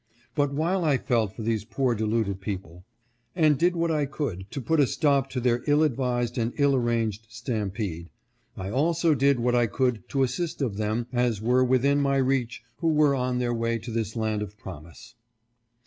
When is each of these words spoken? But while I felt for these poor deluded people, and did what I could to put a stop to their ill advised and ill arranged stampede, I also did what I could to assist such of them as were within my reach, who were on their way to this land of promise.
But 0.33 0.51
while 0.51 0.83
I 0.83 0.97
felt 0.97 1.33
for 1.35 1.43
these 1.43 1.63
poor 1.63 1.93
deluded 1.93 2.41
people, 2.41 2.85
and 3.35 3.55
did 3.55 3.75
what 3.75 3.91
I 3.91 4.07
could 4.07 4.49
to 4.49 4.59
put 4.59 4.79
a 4.79 4.87
stop 4.87 5.29
to 5.29 5.39
their 5.39 5.63
ill 5.67 5.83
advised 5.83 6.39
and 6.39 6.53
ill 6.57 6.75
arranged 6.75 7.27
stampede, 7.29 8.09
I 8.57 8.71
also 8.71 9.13
did 9.13 9.39
what 9.39 9.53
I 9.53 9.67
could 9.67 10.09
to 10.09 10.23
assist 10.23 10.57
such 10.57 10.65
of 10.65 10.77
them 10.77 11.05
as 11.13 11.39
were 11.39 11.63
within 11.63 11.99
my 11.99 12.17
reach, 12.17 12.63
who 12.77 12.87
were 12.87 13.13
on 13.13 13.37
their 13.37 13.53
way 13.53 13.77
to 13.77 13.91
this 13.91 14.15
land 14.15 14.41
of 14.41 14.57
promise. 14.57 15.13